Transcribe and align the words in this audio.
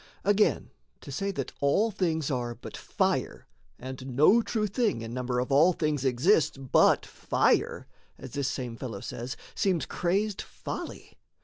Again, 0.23 0.71
to 1.01 1.11
say 1.11 1.29
that 1.33 1.51
all 1.59 1.91
things 1.91 2.31
are 2.31 2.55
but 2.55 2.75
fire 2.75 3.45
And 3.77 4.15
no 4.15 4.41
true 4.41 4.65
thing 4.65 5.01
in 5.03 5.13
number 5.13 5.37
of 5.37 5.51
all 5.51 5.73
things 5.73 6.03
Exists 6.03 6.57
but 6.57 7.05
fire, 7.05 7.85
as 8.17 8.31
this 8.31 8.47
same 8.47 8.75
fellow 8.75 9.01
says, 9.01 9.37
Seems 9.53 9.85
crazed 9.85 10.41
folly. 10.41 11.19